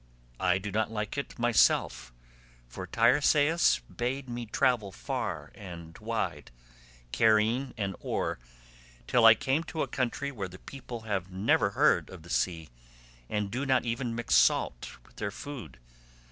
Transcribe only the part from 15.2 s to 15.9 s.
food.